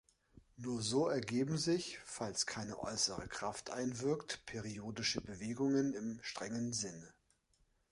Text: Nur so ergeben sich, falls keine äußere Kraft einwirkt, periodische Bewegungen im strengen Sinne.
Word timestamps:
Nur 0.57 0.81
so 0.81 1.07
ergeben 1.09 1.59
sich, 1.59 1.99
falls 2.03 2.47
keine 2.47 2.79
äußere 2.79 3.27
Kraft 3.27 3.69
einwirkt, 3.69 4.43
periodische 4.47 5.21
Bewegungen 5.21 5.93
im 5.93 6.17
strengen 6.23 6.73
Sinne. 6.73 7.13